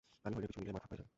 [0.25, 1.09] আমি হরিণের পিছু নিলে মাঠ ফাঁকা হয়ে যাবে।